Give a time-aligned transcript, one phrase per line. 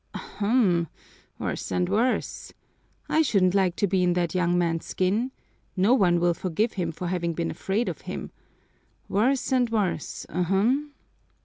[0.15, 0.87] Ahem!
[1.37, 2.51] Worse and worse!
[3.07, 5.29] I shouldn't like to be in that young man's skin.
[5.77, 8.31] No one will forgive him for having been afraid of him.
[9.07, 10.91] Worse and worse, ahem!"